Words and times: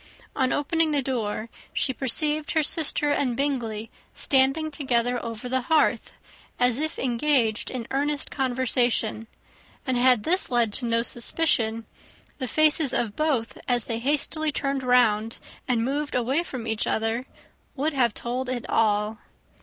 On 0.35 0.51
opening 0.51 0.89
the 0.89 1.03
door, 1.03 1.47
she 1.73 1.93
perceived 1.93 2.53
her 2.53 2.63
sister 2.63 3.11
and 3.11 3.37
Bingley 3.37 3.91
standing 4.13 4.71
together 4.71 5.23
over 5.23 5.47
the 5.47 5.61
hearth, 5.69 6.11
as 6.59 6.79
if 6.79 6.97
engaged 6.97 7.69
in 7.69 7.85
earnest 7.91 8.31
conversation; 8.31 9.27
and 9.85 9.97
had 9.97 10.23
this 10.23 10.49
led 10.49 10.73
to 10.73 10.85
no 10.87 11.03
suspicion, 11.03 11.85
the 12.39 12.47
faces 12.47 12.93
of 12.93 13.15
both, 13.15 13.59
as 13.67 13.85
they 13.85 13.99
hastily 13.99 14.51
turned 14.51 14.81
round 14.81 15.37
and 15.67 15.85
moved 15.85 16.15
away 16.15 16.41
from 16.41 16.65
each 16.65 16.87
other, 16.87 17.27
would 17.75 17.93
have 17.93 18.15
told 18.15 18.49
it 18.49 18.67
all. 18.67 19.19